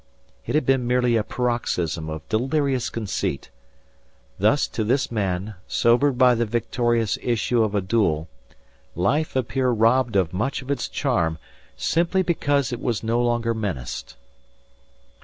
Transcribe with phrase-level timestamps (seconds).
[0.47, 3.51] It had been merely a paroxysm of delirious conceit.
[4.39, 8.27] Thus to this man sobered by the victorious issue of a duel,
[8.95, 11.37] life appeared robbed of much of its charm
[11.77, 14.15] simply because it was no longer menaced.